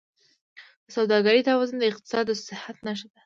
د 0.85 0.87
سوداګرۍ 0.95 1.41
توازن 1.49 1.77
د 1.79 1.83
اقتصاد 1.91 2.25
د 2.27 2.31
صحت 2.47 2.77
نښه 2.85 3.07
ده. 3.11 3.19